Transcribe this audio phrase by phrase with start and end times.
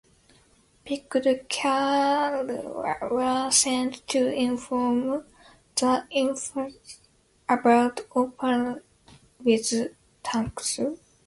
[0.83, 1.27] Picked crews
[2.43, 5.25] were sent to inform
[5.75, 6.73] the infantrymen
[7.47, 8.81] about operations
[9.45, 9.91] with
[10.23, 10.79] tanks.